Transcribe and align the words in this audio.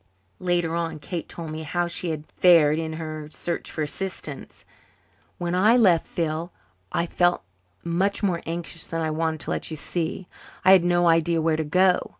Later 0.39 0.73
on 0.75 0.97
Kate 0.97 1.29
told 1.29 1.51
me 1.51 1.61
how 1.61 1.87
she 1.87 2.09
had 2.09 2.25
fared 2.25 2.79
in 2.79 2.93
her 2.93 3.29
search 3.29 3.69
for 3.69 3.83
assistance. 3.83 4.65
"When 5.37 5.53
I 5.53 5.77
left 5.77 6.07
you, 6.17 6.25
Phil, 6.25 6.51
I 6.91 7.05
felt 7.05 7.43
much 7.83 8.23
more 8.23 8.41
anxious 8.47 8.87
than 8.87 9.03
I 9.03 9.11
wanted 9.11 9.41
to 9.41 9.51
let 9.51 9.69
you 9.69 9.77
see. 9.77 10.27
I 10.65 10.71
had 10.71 10.83
no 10.83 11.07
idea 11.07 11.39
where 11.39 11.55
to 11.55 11.63
go. 11.63 12.09